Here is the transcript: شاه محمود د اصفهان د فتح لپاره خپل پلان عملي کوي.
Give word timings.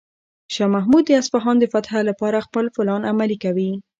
شاه 0.53 0.69
محمود 0.75 1.03
د 1.07 1.11
اصفهان 1.21 1.55
د 1.59 1.65
فتح 1.73 1.91
لپاره 2.09 2.45
خپل 2.47 2.65
پلان 2.75 3.01
عملي 3.11 3.37
کوي. 3.43 3.71